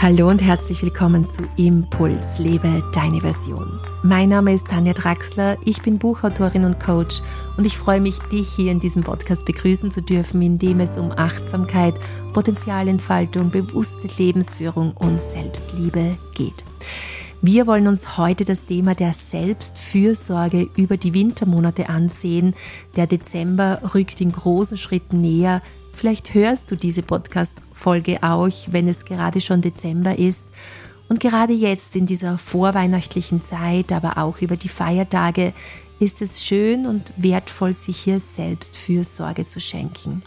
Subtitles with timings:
[0.00, 3.80] Hallo und herzlich willkommen zu Impuls, lebe deine Version.
[4.04, 7.20] Mein Name ist Tanja Draxler, ich bin Buchautorin und Coach
[7.56, 10.98] und ich freue mich, dich hier in diesem Podcast begrüßen zu dürfen, in dem es
[10.98, 11.94] um Achtsamkeit,
[12.32, 16.62] Potenzialentfaltung, bewusste Lebensführung und Selbstliebe geht.
[17.42, 22.54] Wir wollen uns heute das Thema der Selbstfürsorge über die Wintermonate ansehen.
[22.94, 25.60] Der Dezember rückt in großen Schritten näher.
[25.98, 30.46] Vielleicht hörst du diese Podcast-Folge auch, wenn es gerade schon Dezember ist.
[31.08, 35.52] Und gerade jetzt in dieser vorweihnachtlichen Zeit, aber auch über die Feiertage,
[36.00, 40.22] ist es schön und wertvoll, sich hier selbst Fürsorge zu schenken.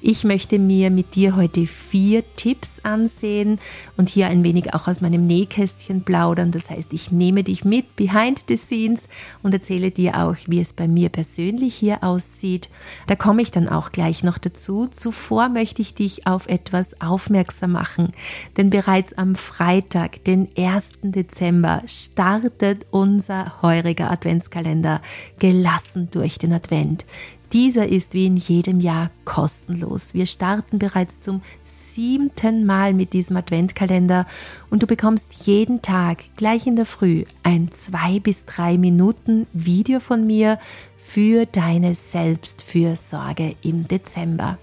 [0.00, 3.60] Ich möchte mir mit dir heute vier Tipps ansehen
[3.96, 6.50] und hier ein wenig auch aus meinem Nähkästchen plaudern.
[6.50, 9.08] Das heißt, ich nehme dich mit behind the scenes
[9.42, 12.68] und erzähle dir auch, wie es bei mir persönlich hier aussieht.
[13.06, 14.88] Da komme ich dann auch gleich noch dazu.
[14.88, 18.12] Zuvor möchte ich dich auf etwas aufmerksam machen,
[18.56, 20.94] denn bereits am Freitag, den 1.
[21.02, 25.00] Dezember, startet unser heuriger Adventskalender
[25.38, 27.04] gelassen durch den Advent.
[27.52, 30.14] Dieser ist wie in jedem Jahr kostenlos.
[30.14, 34.26] Wir starten bereits zum siebten Mal mit diesem Adventkalender
[34.70, 40.00] und du bekommst jeden Tag gleich in der Früh ein zwei bis drei Minuten Video
[40.00, 40.58] von mir
[40.96, 44.56] für deine Selbstfürsorge im Dezember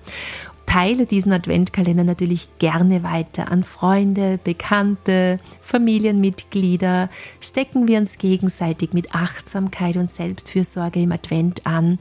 [0.70, 7.10] teile diesen Adventkalender natürlich gerne weiter an Freunde, Bekannte, Familienmitglieder.
[7.40, 11.98] Stecken wir uns gegenseitig mit Achtsamkeit und Selbstfürsorge im Advent an.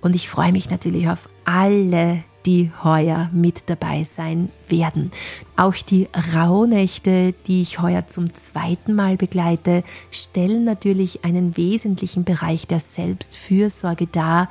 [0.00, 5.12] Und ich freue mich natürlich auf alle, die heuer mit dabei sein werden.
[5.56, 12.66] Auch die Rauhnächte, die ich heuer zum zweiten Mal begleite, stellen natürlich einen wesentlichen Bereich
[12.66, 14.48] der Selbstfürsorge dar.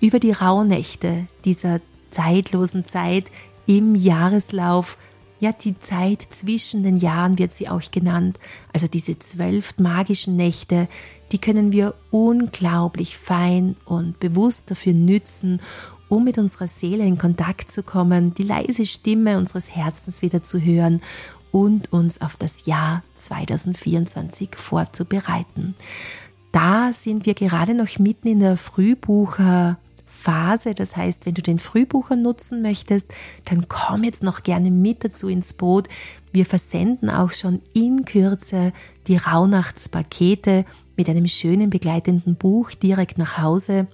[0.00, 3.30] Über die Rauhnächte dieser zeitlosen Zeit
[3.66, 4.96] im Jahreslauf.
[5.40, 8.38] Ja, die Zeit zwischen den Jahren wird sie auch genannt.
[8.72, 10.88] Also diese zwölf magischen Nächte,
[11.30, 15.62] die können wir unglaublich fein und bewusst dafür nützen,
[16.08, 20.60] um mit unserer Seele in Kontakt zu kommen, die leise Stimme unseres Herzens wieder zu
[20.60, 21.02] hören
[21.52, 25.74] und uns auf das Jahr 2024 vorzubereiten.
[26.52, 29.78] Da sind wir gerade noch mitten in der Frühbucher
[30.08, 30.74] Phase.
[30.74, 33.12] Das heißt, wenn du den Frühbucher nutzen möchtest,
[33.44, 35.88] dann komm jetzt noch gerne mit dazu ins Boot.
[36.32, 38.72] Wir versenden auch schon in Kürze
[39.06, 40.64] die Rauhnachtspakete
[40.96, 43.86] mit einem schönen begleitenden Buch direkt nach Hause.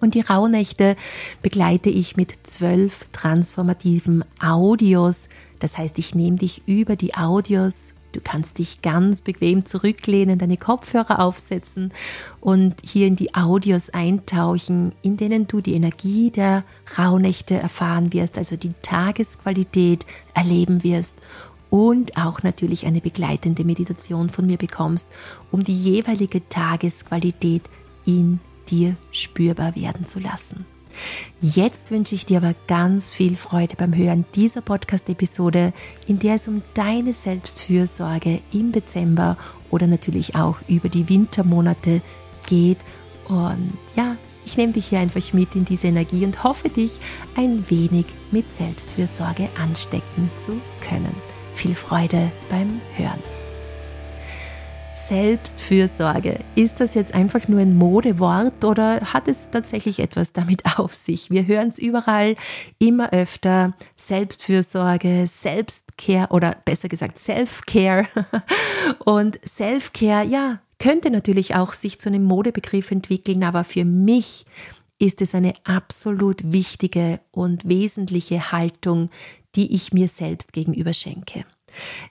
[0.00, 0.96] Und die Rauhnächte
[1.42, 5.28] begleite ich mit zwölf transformativen Audios.
[5.58, 10.56] Das heißt, ich nehme dich über die Audios Du kannst dich ganz bequem zurücklehnen, deine
[10.56, 11.92] Kopfhörer aufsetzen
[12.40, 16.64] und hier in die Audios eintauchen, in denen du die Energie der
[16.98, 21.18] Rauhnächte erfahren wirst, also die Tagesqualität erleben wirst
[21.70, 25.10] und auch natürlich eine begleitende Meditation von mir bekommst,
[25.50, 27.64] um die jeweilige Tagesqualität
[28.06, 30.66] in dir spürbar werden zu lassen.
[31.40, 35.72] Jetzt wünsche ich dir aber ganz viel Freude beim Hören dieser Podcast-Episode,
[36.06, 39.36] in der es um deine Selbstfürsorge im Dezember
[39.70, 42.02] oder natürlich auch über die Wintermonate
[42.46, 42.78] geht.
[43.28, 46.98] Und ja, ich nehme dich hier einfach mit in diese Energie und hoffe dich
[47.36, 51.14] ein wenig mit Selbstfürsorge anstecken zu können.
[51.54, 53.37] Viel Freude beim Hören.
[55.08, 56.40] Selbstfürsorge.
[56.54, 61.30] Ist das jetzt einfach nur ein Modewort oder hat es tatsächlich etwas damit auf sich?
[61.30, 62.36] Wir hören es überall
[62.78, 63.72] immer öfter.
[63.96, 68.06] Selbstfürsorge, Selbstcare oder besser gesagt Self-Care.
[69.06, 74.44] Und Self-Care, ja, könnte natürlich auch sich zu einem Modebegriff entwickeln, aber für mich
[74.98, 79.08] ist es eine absolut wichtige und wesentliche Haltung,
[79.54, 81.46] die ich mir selbst gegenüber schenke.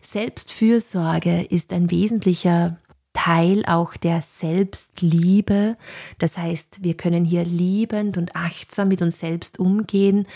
[0.02, 2.78] Selbstfürsorge ist ein wesentlicher
[3.18, 5.76] Teil auch der Selbstliebe.
[6.20, 10.28] Das heißt, wir können hier liebend und achtsam mit uns selbst umgehen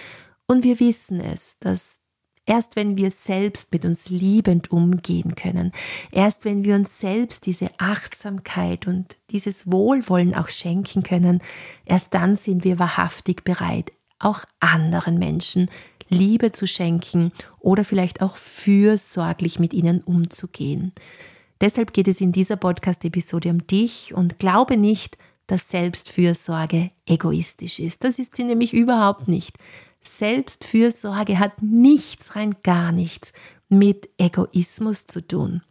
[0.47, 1.99] und wir wissen es, dass
[2.47, 5.71] erst wenn wir selbst mit uns liebend umgehen können,
[6.11, 11.41] erst wenn wir uns selbst diese Achtsamkeit und dieses Wohlwollen auch schenken können,
[11.85, 15.69] erst dann sind wir wahrhaftig bereit, auch anderen Menschen
[16.09, 20.93] Liebe zu schenken oder vielleicht auch fürsorglich mit ihnen umzugehen.
[21.61, 28.03] Deshalb geht es in dieser Podcast-Episode um dich und glaube nicht, dass Selbstfürsorge egoistisch ist.
[28.03, 29.57] Das ist sie nämlich überhaupt nicht.
[30.01, 33.31] Selbstfürsorge hat nichts, rein gar nichts
[33.69, 35.61] mit Egoismus zu tun.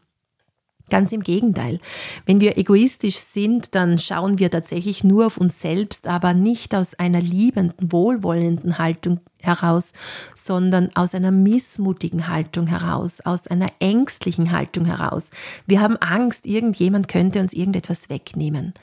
[0.91, 1.79] Ganz im Gegenteil.
[2.27, 6.95] Wenn wir egoistisch sind, dann schauen wir tatsächlich nur auf uns selbst, aber nicht aus
[6.95, 9.93] einer liebenden, wohlwollenden Haltung heraus,
[10.35, 15.31] sondern aus einer missmutigen Haltung heraus, aus einer ängstlichen Haltung heraus.
[15.67, 18.75] Wir haben Angst, irgendjemand könnte uns irgendetwas wegnehmen.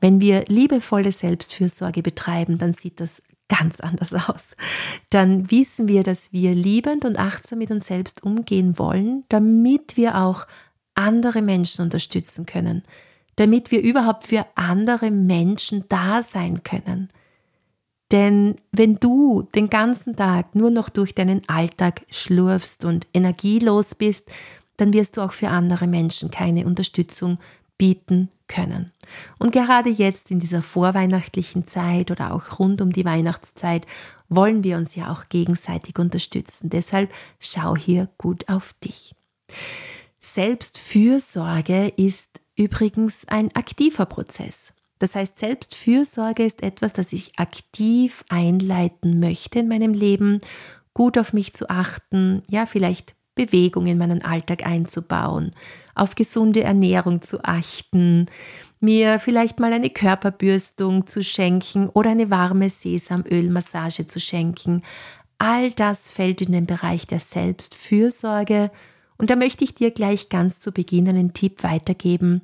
[0.00, 4.56] Wenn wir liebevolle Selbstfürsorge betreiben, dann sieht das ganz anders aus.
[5.10, 10.18] Dann wissen wir, dass wir liebend und achtsam mit uns selbst umgehen wollen, damit wir
[10.18, 10.46] auch
[10.94, 12.82] andere Menschen unterstützen können,
[13.36, 17.08] damit wir überhaupt für andere Menschen da sein können.
[18.10, 24.30] Denn wenn du den ganzen Tag nur noch durch deinen Alltag schlurfst und energielos bist,
[24.76, 27.38] dann wirst du auch für andere Menschen keine Unterstützung
[27.78, 28.92] bieten können.
[29.38, 33.86] Und gerade jetzt in dieser vorweihnachtlichen Zeit oder auch rund um die Weihnachtszeit
[34.28, 36.68] wollen wir uns ja auch gegenseitig unterstützen.
[36.68, 39.14] Deshalb schau hier gut auf dich.
[40.24, 44.72] Selbstfürsorge ist übrigens ein aktiver Prozess.
[44.98, 50.40] Das heißt, Selbstfürsorge ist etwas, das ich aktiv einleiten möchte in meinem Leben,
[50.94, 55.50] gut auf mich zu achten, ja, vielleicht Bewegung in meinen Alltag einzubauen,
[55.94, 58.26] auf gesunde Ernährung zu achten,
[58.78, 64.82] mir vielleicht mal eine Körperbürstung zu schenken oder eine warme Sesamölmassage zu schenken.
[65.38, 68.70] All das fällt in den Bereich der Selbstfürsorge
[69.18, 72.42] und da möchte ich dir gleich ganz zu Beginn einen Tipp weitergeben.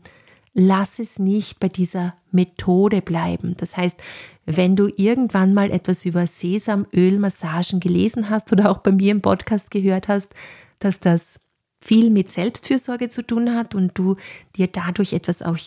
[0.55, 3.55] Lass es nicht bei dieser Methode bleiben.
[3.59, 4.01] Das heißt,
[4.47, 9.71] wenn du irgendwann mal etwas über Sesamölmassagen gelesen hast oder auch bei mir im Podcast
[9.71, 10.35] gehört hast,
[10.79, 11.41] dass das
[11.81, 14.17] viel mit Selbstfürsorge zu tun hat und du
[14.57, 15.59] dir dadurch etwas auch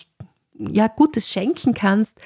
[0.57, 2.17] ja, Gutes schenken kannst,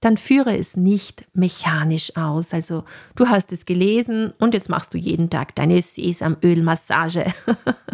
[0.00, 2.54] dann führe es nicht mechanisch aus.
[2.54, 2.84] Also
[3.16, 7.34] du hast es gelesen und jetzt machst du jeden Tag deine Sesamölmassage.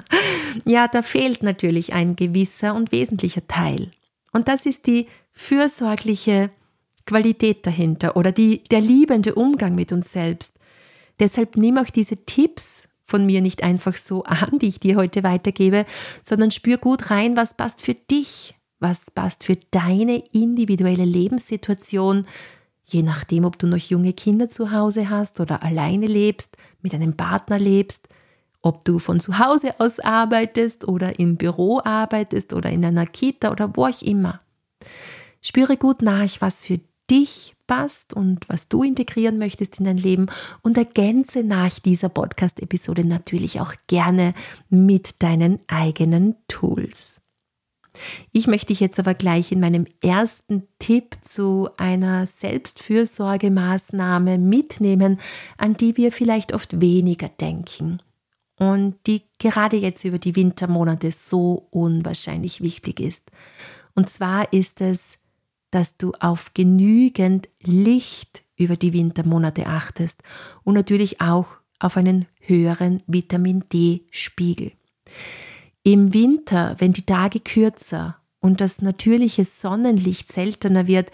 [0.67, 3.91] ja, da fehlt natürlich ein gewisser und wesentlicher Teil.
[4.33, 6.51] Und das ist die fürsorgliche
[7.07, 10.59] Qualität dahinter oder die, der liebende Umgang mit uns selbst.
[11.21, 15.23] Deshalb nimm auch diese Tipps von mir nicht einfach so an, die ich dir heute
[15.23, 15.87] weitergebe,
[16.23, 18.55] sondern spür gut rein, was passt für dich
[18.85, 22.27] was passt für deine individuelle Lebenssituation,
[22.85, 27.17] je nachdem, ob du noch junge Kinder zu Hause hast oder alleine lebst, mit einem
[27.17, 28.11] Partner lebst,
[28.61, 33.51] ob du von zu Hause aus arbeitest oder im Büro arbeitest oder in einer Kita
[33.51, 34.41] oder wo auch immer.
[35.41, 36.79] Spüre gut nach, was für
[37.11, 40.27] dich passt und was du integrieren möchtest in dein Leben
[40.61, 44.35] und ergänze nach dieser Podcast-Episode natürlich auch gerne
[44.69, 47.24] mit deinen eigenen Tools.
[48.33, 55.21] Ich möchte dich jetzt aber gleich in meinem ersten Tipp zu einer Selbstfürsorgemaßnahme mitnehmen,
[55.57, 58.01] an die wir vielleicht oft weniger denken
[58.59, 63.31] und die gerade jetzt über die Wintermonate so unwahrscheinlich wichtig ist.
[63.95, 65.19] Und zwar ist es,
[65.71, 70.23] dass du auf genügend Licht über die Wintermonate achtest
[70.63, 71.49] und natürlich auch
[71.81, 74.73] auf einen höheren Vitamin D-Spiegel.
[75.85, 81.11] Im Winter, wenn die Tage kürzer und das natürliche Sonnenlicht seltener wird,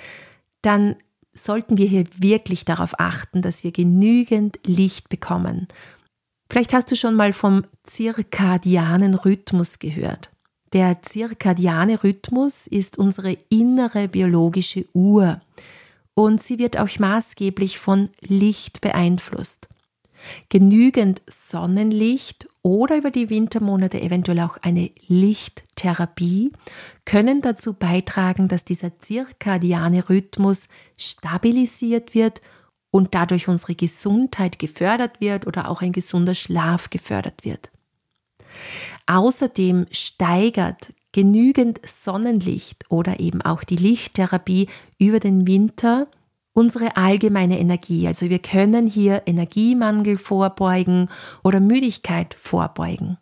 [0.63, 0.97] dann
[1.33, 5.69] sollten wir hier wirklich darauf achten, dass wir genügend Licht bekommen.
[6.49, 10.31] Vielleicht hast du schon mal vom zirkadianen Rhythmus gehört.
[10.73, 15.41] Der zirkadiane Rhythmus ist unsere innere biologische Uhr
[16.15, 19.69] und sie wird auch maßgeblich von Licht beeinflusst.
[20.49, 26.53] Genügend Sonnenlicht oder über die Wintermonate eventuell auch eine Lichttherapie
[27.05, 32.43] können dazu beitragen, dass dieser zirkadiane Rhythmus stabilisiert wird
[32.91, 37.71] und dadurch unsere Gesundheit gefördert wird oder auch ein gesunder Schlaf gefördert wird.
[39.07, 44.69] Außerdem steigert genügend Sonnenlicht oder eben auch die Lichttherapie
[44.99, 46.07] über den Winter
[46.53, 48.07] unsere allgemeine Energie.
[48.07, 51.09] Also wir können hier Energiemangel vorbeugen
[51.43, 53.19] oder Müdigkeit vorbeugen.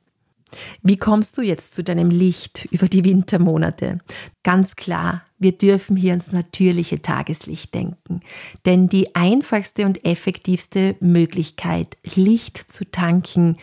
[0.83, 3.99] Wie kommst du jetzt zu deinem Licht über die Wintermonate?
[4.43, 8.21] Ganz klar, wir dürfen hier ans natürliche Tageslicht denken.
[8.65, 13.59] Denn die einfachste und effektivste Möglichkeit, Licht zu tanken,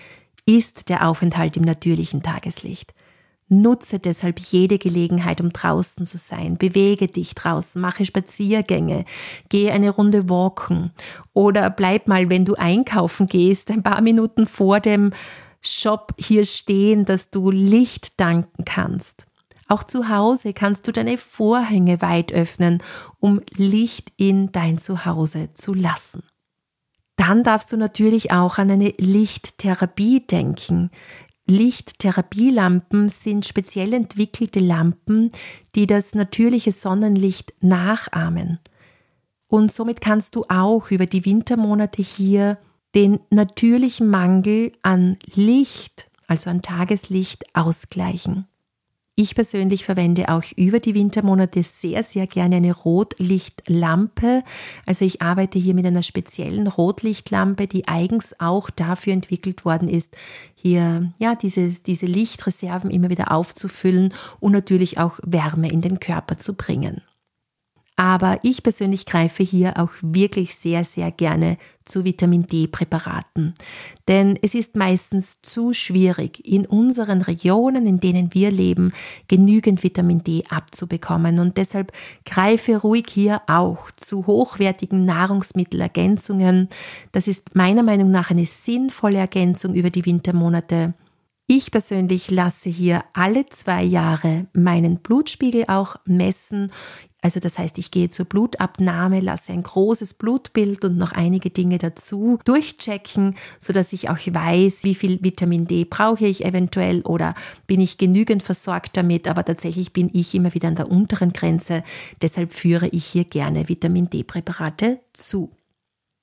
[0.46, 2.94] ist der Aufenthalt im natürlichen Tageslicht.
[3.48, 6.58] Nutze deshalb jede Gelegenheit, um draußen zu sein.
[6.58, 9.06] Bewege dich draußen, mache Spaziergänge,
[9.50, 10.92] gehe eine Runde walken
[11.34, 15.12] oder bleib mal, wenn du einkaufen gehst, ein paar Minuten vor dem
[15.62, 19.26] Shop hier stehen, dass du Licht danken kannst.
[19.68, 22.84] Auch zu Hause kannst du deine Vorhänge weit öffnen,
[23.20, 26.24] um Licht in dein Zuhause zu lassen.
[27.16, 30.92] Dann darfst du natürlich auch an eine Lichttherapie denken.
[31.48, 35.30] Lichttherapielampen sind speziell entwickelte Lampen,
[35.76, 38.60] die das natürliche Sonnenlicht nachahmen.
[39.48, 42.58] Und somit kannst du auch über die Wintermonate hier
[42.96, 48.48] den natürlichen Mangel an Licht, also an Tageslicht, ausgleichen.
[49.18, 54.44] Ich persönlich verwende auch über die Wintermonate sehr, sehr gerne eine Rotlichtlampe.
[54.86, 60.18] Also ich arbeite hier mit einer speziellen Rotlichtlampe, die eigens auch dafür entwickelt worden ist,
[60.54, 66.38] hier ja diese, diese Lichtreserven immer wieder aufzufüllen und natürlich auch Wärme in den Körper
[66.38, 67.02] zu bringen.
[67.98, 73.54] Aber ich persönlich greife hier auch wirklich sehr, sehr gerne zu Vitamin D-Präparaten.
[74.10, 78.92] Denn es ist meistens zu schwierig, in unseren Regionen, in denen wir leben,
[79.30, 81.40] genügend Vitamin D abzubekommen.
[81.40, 81.94] Und deshalb
[82.26, 86.68] greife ruhig hier auch zu hochwertigen Nahrungsmittelergänzungen.
[87.14, 90.96] Das ist meiner Meinung nach eine sinnvolle Ergänzung über die Wintermonate.
[91.48, 96.72] Ich persönlich lasse hier alle zwei Jahre meinen Blutspiegel auch messen.
[97.26, 101.80] Also das heißt, ich gehe zur Blutabnahme, lasse ein großes Blutbild und noch einige Dinge
[101.80, 107.34] dazu durchchecken, sodass ich auch weiß, wie viel Vitamin D brauche ich eventuell oder
[107.66, 109.28] bin ich genügend versorgt damit.
[109.28, 111.84] Aber tatsächlich bin ich immer wieder an der unteren Grenze.
[112.22, 115.50] Deshalb führe ich hier gerne Vitamin D-Präparate zu.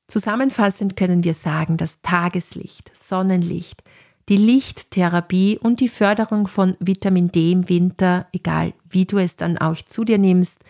[0.07, 3.83] Zusammenfassend können wir sagen, dass Tageslicht, Sonnenlicht,
[4.29, 9.59] die Lichttherapie und die Förderung von Vitamin D im Winter, egal wie du es dann
[9.59, 10.61] auch zu dir nimmst,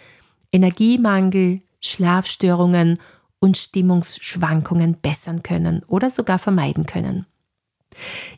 [0.52, 2.98] Energiemangel, Schlafstörungen
[3.40, 7.26] und Stimmungsschwankungen bessern können oder sogar vermeiden können.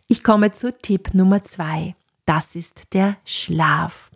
[0.09, 1.95] Ich komme zu Tipp Nummer zwei.
[2.27, 4.11] Das ist der Schlaf.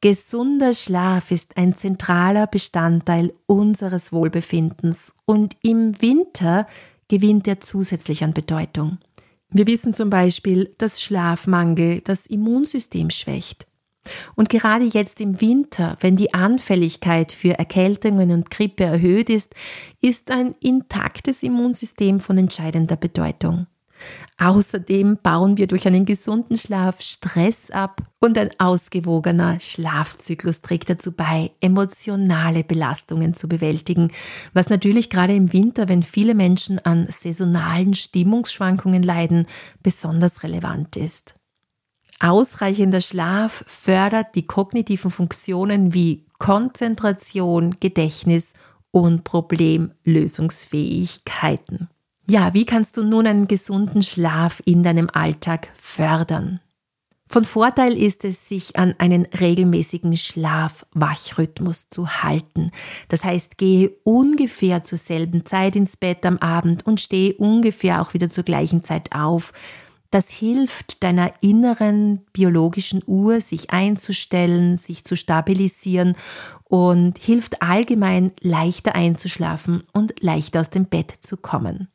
[0.00, 6.66] Gesunder Schlaf ist ein zentraler Bestandteil unseres Wohlbefindens und im Winter
[7.08, 8.98] gewinnt er zusätzlich an Bedeutung.
[9.50, 13.66] Wir wissen zum Beispiel, dass Schlafmangel das Immunsystem schwächt.
[14.34, 19.54] Und gerade jetzt im Winter, wenn die Anfälligkeit für Erkältungen und Grippe erhöht ist,
[20.00, 23.66] ist ein intaktes Immunsystem von entscheidender Bedeutung.
[24.38, 31.12] Außerdem bauen wir durch einen gesunden Schlaf Stress ab und ein ausgewogener Schlafzyklus trägt dazu
[31.12, 34.10] bei, emotionale Belastungen zu bewältigen,
[34.54, 39.46] was natürlich gerade im Winter, wenn viele Menschen an saisonalen Stimmungsschwankungen leiden,
[39.82, 41.34] besonders relevant ist.
[42.20, 48.52] Ausreichender Schlaf fördert die kognitiven Funktionen wie Konzentration, Gedächtnis
[48.90, 51.88] und Problemlösungsfähigkeiten.
[52.28, 56.60] Ja, wie kannst du nun einen gesunden Schlaf in deinem Alltag fördern?
[57.26, 62.72] Von Vorteil ist es, sich an einen regelmäßigen Schlaf-Wachrhythmus zu halten.
[63.08, 68.14] Das heißt, gehe ungefähr zur selben Zeit ins Bett am Abend und stehe ungefähr auch
[68.14, 69.52] wieder zur gleichen Zeit auf.
[70.10, 76.16] Das hilft deiner inneren biologischen Uhr, sich einzustellen, sich zu stabilisieren
[76.64, 81.88] und hilft allgemein leichter einzuschlafen und leichter aus dem Bett zu kommen.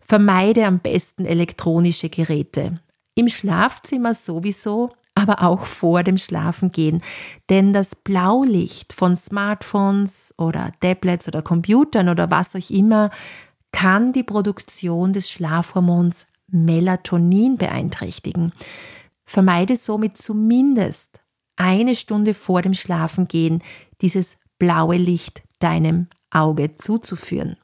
[0.00, 2.80] Vermeide am besten elektronische Geräte.
[3.14, 7.02] Im Schlafzimmer sowieso, aber auch vor dem Schlafengehen.
[7.48, 13.10] Denn das Blaulicht von Smartphones oder Tablets oder Computern oder was auch immer
[13.72, 18.52] kann die Produktion des Schlafhormons Melatonin beeinträchtigen.
[19.24, 21.20] Vermeide somit zumindest
[21.56, 23.62] eine Stunde vor dem Schlafengehen
[24.00, 27.56] dieses blaue Licht deinem Auge zuzuführen.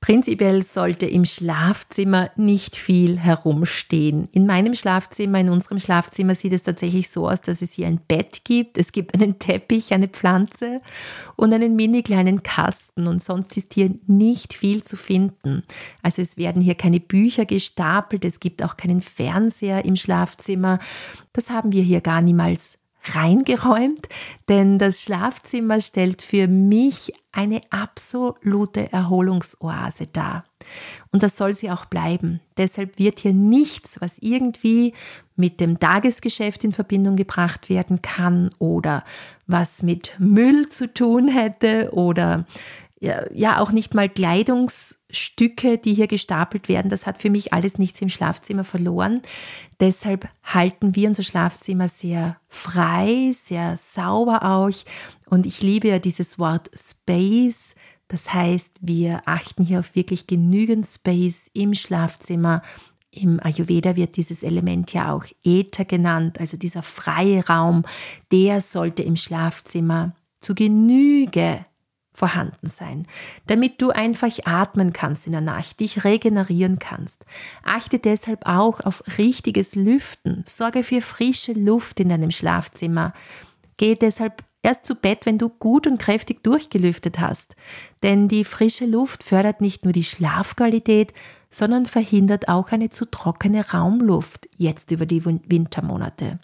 [0.00, 4.28] Prinzipiell sollte im Schlafzimmer nicht viel herumstehen.
[4.32, 8.00] In meinem Schlafzimmer, in unserem Schlafzimmer sieht es tatsächlich so aus, dass es hier ein
[8.06, 10.80] Bett gibt, es gibt einen Teppich, eine Pflanze
[11.34, 15.64] und einen mini kleinen Kasten und sonst ist hier nicht viel zu finden.
[16.02, 20.78] Also es werden hier keine Bücher gestapelt, es gibt auch keinen Fernseher im Schlafzimmer.
[21.32, 22.78] Das haben wir hier gar niemals
[23.14, 24.08] reingeräumt,
[24.48, 30.44] denn das Schlafzimmer stellt für mich eine absolute Erholungsoase dar.
[31.12, 32.40] Und das soll sie auch bleiben.
[32.56, 34.94] Deshalb wird hier nichts, was irgendwie
[35.36, 39.04] mit dem Tagesgeschäft in Verbindung gebracht werden kann oder
[39.46, 42.46] was mit Müll zu tun hätte oder
[43.32, 46.88] ja, auch nicht mal Kleidungsstücke, die hier gestapelt werden.
[46.88, 49.22] Das hat für mich alles nichts im Schlafzimmer verloren.
[49.80, 54.70] Deshalb halten wir unser Schlafzimmer sehr frei, sehr sauber auch.
[55.28, 57.74] Und ich liebe ja dieses Wort Space.
[58.08, 62.62] Das heißt, wir achten hier auf wirklich genügend Space im Schlafzimmer.
[63.10, 67.84] Im Ayurveda wird dieses Element ja auch Äther genannt, also dieser freie Raum,
[68.30, 71.64] der sollte im Schlafzimmer zu Genüge
[72.16, 73.06] vorhanden sein,
[73.46, 77.24] damit du einfach atmen kannst in der Nacht, dich regenerieren kannst.
[77.62, 80.42] Achte deshalb auch auf richtiges Lüften.
[80.46, 83.12] Sorge für frische Luft in deinem Schlafzimmer.
[83.76, 87.54] Geh deshalb erst zu Bett, wenn du gut und kräftig durchgelüftet hast.
[88.02, 91.12] Denn die frische Luft fördert nicht nur die Schlafqualität,
[91.50, 96.38] sondern verhindert auch eine zu trockene Raumluft jetzt über die Wintermonate.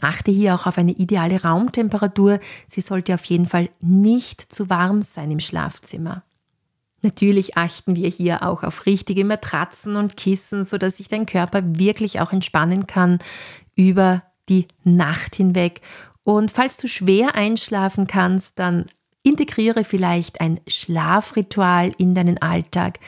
[0.00, 2.40] Achte hier auch auf eine ideale Raumtemperatur.
[2.66, 6.22] Sie sollte auf jeden Fall nicht zu warm sein im Schlafzimmer.
[7.02, 12.20] Natürlich achten wir hier auch auf richtige Matratzen und Kissen, sodass sich dein Körper wirklich
[12.20, 13.18] auch entspannen kann
[13.76, 15.80] über die Nacht hinweg.
[16.24, 18.86] Und falls du schwer einschlafen kannst, dann
[19.22, 22.98] integriere vielleicht ein Schlafritual in deinen Alltag.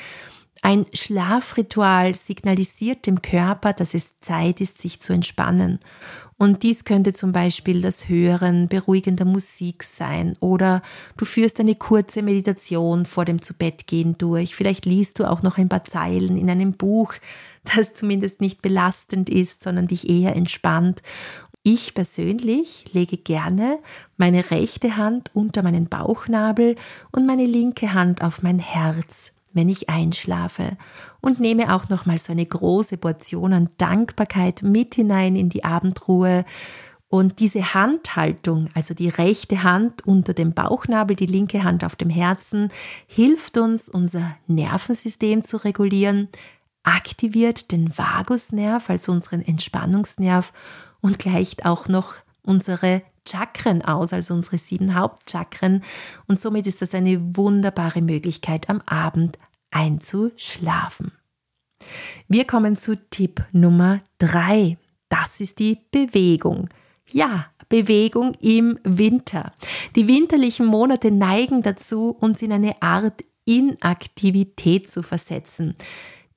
[0.63, 5.81] Ein Schlafritual signalisiert dem Körper, dass es Zeit ist, sich zu entspannen.
[6.41, 10.81] Und dies könnte zum Beispiel das Hören beruhigender Musik sein oder
[11.19, 14.57] du führst eine kurze Meditation vor dem Zubettgehen durch.
[14.57, 17.13] Vielleicht liest du auch noch ein paar Zeilen in einem Buch,
[17.77, 21.03] das zumindest nicht belastend ist, sondern dich eher entspannt.
[21.63, 23.79] Ich persönlich lege gerne
[24.17, 26.77] meine rechte Hand unter meinen Bauchnabel
[27.13, 30.77] und meine linke Hand auf mein Herz wenn ich einschlafe.
[31.21, 35.65] Und nehme auch noch mal so eine große Portion an Dankbarkeit mit hinein in die
[35.65, 36.45] Abendruhe.
[37.09, 42.11] Und diese Handhaltung, also die rechte Hand unter dem Bauchnabel, die linke Hand auf dem
[42.11, 42.69] Herzen,
[43.07, 46.29] hilft uns, unser Nervensystem zu regulieren,
[46.85, 50.53] aktiviert den Vagusnerv, also unseren Entspannungsnerv
[51.01, 55.83] und gleicht auch noch unsere Chakren aus, also unsere sieben Hauptchakren.
[56.27, 59.39] Und somit ist das eine wunderbare Möglichkeit, am Abend
[59.71, 61.13] einzuschlafen.
[62.29, 64.79] Wir kommen zu Tipp Nummer drei.
[65.09, 66.69] Das ist die Bewegung.
[67.09, 69.53] Ja, Bewegung im Winter.
[69.97, 75.75] Die winterlichen Monate neigen dazu, uns in eine Art Inaktivität zu versetzen.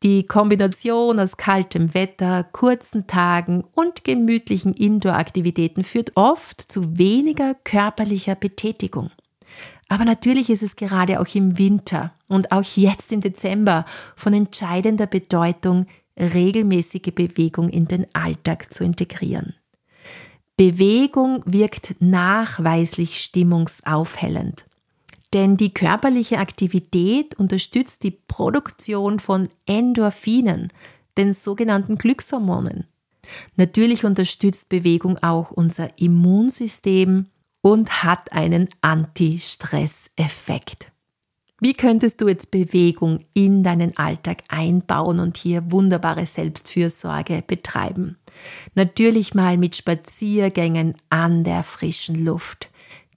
[0.04, 8.36] Die Kombination aus kaltem Wetter, kurzen Tagen und gemütlichen Indoor-Aktivitäten führt oft zu weniger körperlicher
[8.36, 9.12] Betätigung.
[9.88, 13.86] Aber natürlich ist es gerade auch im Winter und auch jetzt im Dezember
[14.18, 15.88] von entscheidender Bedeutung,
[16.20, 19.56] regelmäßige Bewegung in den Alltag zu integrieren.
[20.58, 24.66] Bewegung wirkt nachweislich stimmungsaufhellend.
[25.34, 30.72] Denn die körperliche Aktivität unterstützt die Produktion von Endorphinen,
[31.18, 32.86] den sogenannten Glückshormonen.
[33.56, 37.26] Natürlich unterstützt Bewegung auch unser Immunsystem
[37.62, 40.92] und hat einen Anti-Stress-Effekt.
[41.60, 48.18] Wie könntest du jetzt Bewegung in deinen Alltag einbauen und hier wunderbare Selbstfürsorge betreiben?
[48.76, 52.68] Natürlich mal mit Spaziergängen an der frischen Luft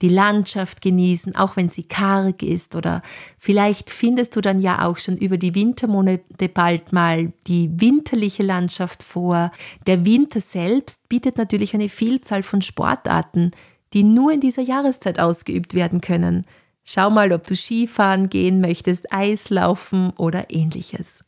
[0.01, 3.01] die Landschaft genießen, auch wenn sie karg ist oder
[3.37, 9.03] vielleicht findest du dann ja auch schon über die Wintermonate bald mal die winterliche Landschaft
[9.03, 9.51] vor.
[9.87, 13.51] Der Winter selbst bietet natürlich eine Vielzahl von Sportarten,
[13.93, 16.45] die nur in dieser Jahreszeit ausgeübt werden können.
[16.83, 21.23] Schau mal, ob du Skifahren gehen möchtest, Eislaufen oder ähnliches.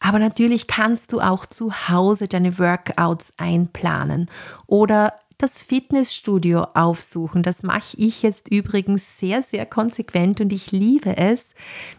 [0.00, 4.30] Aber natürlich kannst du auch zu Hause deine Workouts einplanen
[4.66, 7.42] oder das Fitnessstudio aufsuchen.
[7.42, 11.54] Das mache ich jetzt übrigens sehr, sehr konsequent und ich liebe es,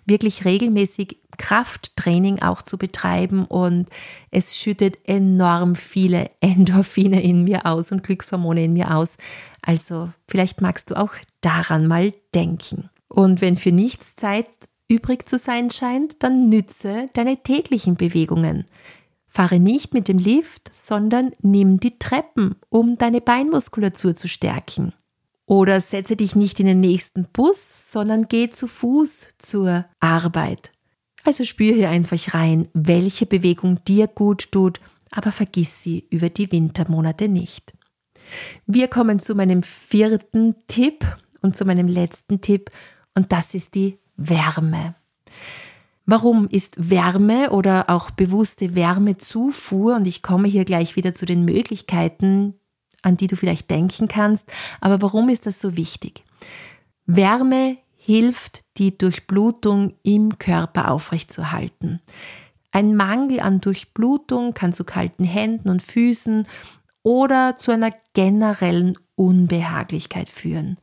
[0.06, 3.90] wirklich regelmäßig Krafttraining auch zu betreiben und
[4.32, 9.18] es schüttet enorm viele Endorphine in mir aus und Glückshormone in mir aus.
[9.62, 12.90] Also vielleicht magst du auch daran mal denken.
[13.08, 14.48] Und wenn für nichts Zeit
[14.88, 18.66] übrig zu sein scheint, dann nütze deine täglichen Bewegungen.
[19.36, 24.94] Fahre nicht mit dem Lift, sondern nimm die Treppen, um deine Beinmuskulatur zu stärken.
[25.46, 30.72] Oder setze dich nicht in den nächsten Bus, sondern geh zu Fuß zur Arbeit.
[31.26, 34.80] Also spür hier einfach rein, welche Bewegung dir gut tut,
[35.12, 37.74] aber vergiss sie über die Wintermonate nicht.
[38.66, 41.06] Wir kommen zu meinem vierten Tipp
[41.42, 42.72] und zu meinem letzten Tipp
[43.16, 44.96] und das ist die Wärme.
[46.06, 51.46] Warum ist Wärme oder auch bewusste Wärmezufuhr, und ich komme hier gleich wieder zu den
[51.46, 52.54] Möglichkeiten,
[53.02, 56.24] an die du vielleicht denken kannst, aber warum ist das so wichtig?
[57.06, 62.02] Wärme hilft, die Durchblutung im Körper aufrechtzuerhalten.
[62.72, 66.48] Ein Mangel an Durchblutung kann zu kalten Händen und Füßen
[67.04, 70.78] oder zu einer generellen Unbehaglichkeit führen.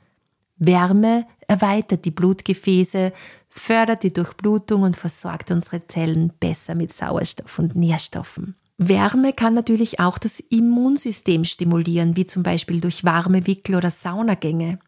[0.57, 3.13] Wärme erweitert die Blutgefäße,
[3.55, 8.57] fördert die Durchblutung und versorgt unsere Zellen besser mit Sauerstoff und Nährstoffen.
[8.79, 14.79] Wärme kann natürlich auch das Immunsystem stimulieren, wie zum Beispiel durch warme Wickel oder Saunagänge.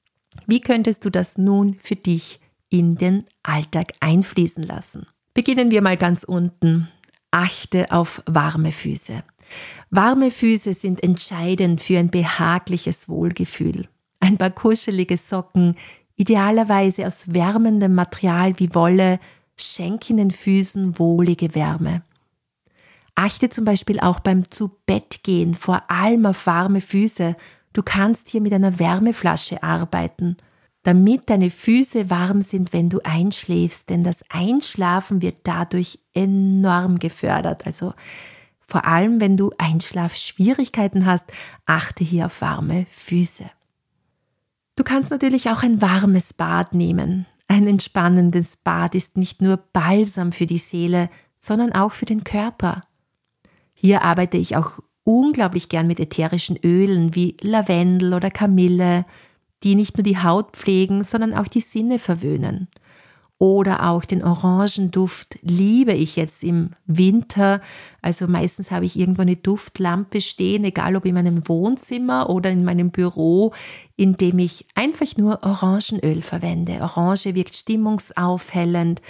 [0.46, 2.40] Wie könntest du das nun für dich
[2.74, 5.06] in den Alltag einfließen lassen.
[5.32, 6.88] Beginnen wir mal ganz unten.
[7.30, 9.22] Achte auf warme Füße.
[9.90, 13.88] Warme Füße sind entscheidend für ein behagliches Wohlgefühl.
[14.18, 15.76] Ein paar kuschelige Socken,
[16.16, 19.18] idealerweise aus wärmendem Material wie Wolle,
[19.56, 22.02] schenken den Füßen wohlige Wärme.
[23.14, 27.36] Achte zum Beispiel auch beim Zu-Bett-Gehen vor allem auf warme Füße.
[27.72, 30.36] Du kannst hier mit einer Wärmeflasche arbeiten,
[30.82, 37.66] damit deine Füße warm sind, wenn du einschläfst, denn das Einschlafen wird dadurch enorm gefördert.
[37.66, 37.94] Also
[38.66, 41.26] vor allem, wenn du Einschlafschwierigkeiten hast,
[41.66, 43.44] achte hier auf warme Füße.
[44.76, 47.26] Du kannst natürlich auch ein warmes Bad nehmen.
[47.46, 52.80] Ein entspannendes Bad ist nicht nur Balsam für die Seele, sondern auch für den Körper.
[53.74, 59.04] Hier arbeite ich auch unglaublich gern mit ätherischen Ölen wie Lavendel oder Kamille,
[59.62, 62.68] die nicht nur die Haut pflegen, sondern auch die Sinne verwöhnen.
[63.38, 67.60] Oder auch den Orangenduft liebe ich jetzt im Winter.
[68.00, 72.64] Also meistens habe ich irgendwo eine Duftlampe stehen, egal ob in meinem Wohnzimmer oder in
[72.64, 73.52] meinem Büro,
[73.96, 76.80] in dem ich einfach nur Orangenöl verwende.
[76.80, 79.02] Orange wirkt stimmungsaufhellend,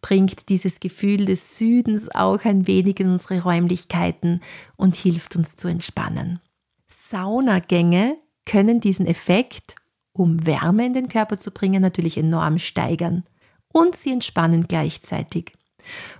[0.00, 4.42] bringt dieses Gefühl des Südens auch ein wenig in unsere Räumlichkeiten
[4.76, 6.38] und hilft uns zu entspannen.
[6.86, 8.16] Saunagänge
[8.46, 9.74] können diesen Effekt,
[10.12, 13.24] um Wärme in den Körper zu bringen, natürlich enorm steigern
[13.72, 15.52] und sie entspannen gleichzeitig.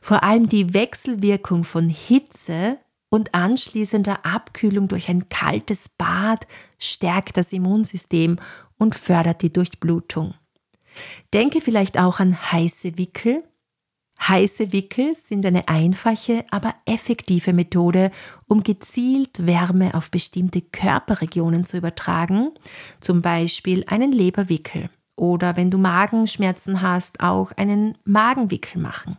[0.00, 2.78] Vor allem die Wechselwirkung von Hitze
[3.10, 6.46] und anschließender Abkühlung durch ein kaltes Bad
[6.78, 8.36] stärkt das Immunsystem
[8.78, 10.34] und fördert die Durchblutung.
[11.32, 13.44] Denke vielleicht auch an heiße Wickel.
[14.20, 18.10] Heiße Wickel sind eine einfache, aber effektive Methode,
[18.46, 22.52] um gezielt Wärme auf bestimmte Körperregionen zu übertragen,
[23.00, 24.90] zum Beispiel einen Leberwickel
[25.22, 29.18] oder wenn du Magenschmerzen hast, auch einen Magenwickel machen.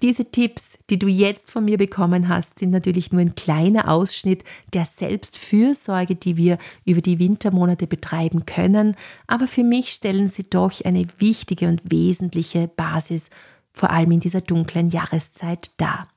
[0.00, 4.44] Diese Tipps, die du jetzt von mir bekommen hast, sind natürlich nur ein kleiner Ausschnitt
[4.72, 8.96] der Selbstfürsorge, die wir über die Wintermonate betreiben können,
[9.26, 13.28] aber für mich stellen sie doch eine wichtige und wesentliche Basis
[13.76, 16.08] vor allem in dieser dunklen Jahreszeit dar.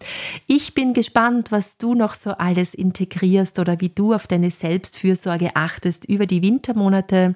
[0.48, 5.58] Ich bin gespannt, was du noch so alles integrierst oder wie du auf deine Selbstfürsorge
[5.58, 7.36] achtest über die Wintermonate.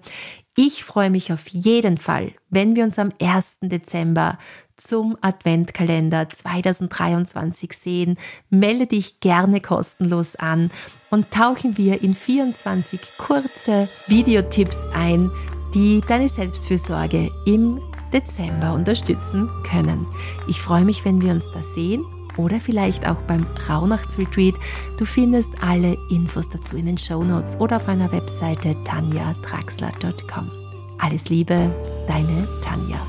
[0.56, 3.60] Ich freue mich auf jeden Fall, wenn wir uns am 1.
[3.62, 4.38] Dezember
[4.78, 8.20] zum Adventkalender 2023 sehen.
[8.52, 10.70] Melde dich gerne kostenlos an
[11.10, 15.32] und tauchen wir in 24 kurze Videotipps ein,
[15.74, 20.06] die deine Selbstfürsorge im Dezember unterstützen können.
[20.48, 22.06] Ich freue mich, wenn wir uns da sehen
[22.38, 24.56] oder vielleicht auch beim Rauhnachtsretreat.
[24.98, 30.52] Du findest alle Infos dazu in den Show Notes oder auf meiner Webseite tanjatraxler.com.
[30.98, 31.72] Alles Liebe,
[32.08, 33.00] deine Tanja.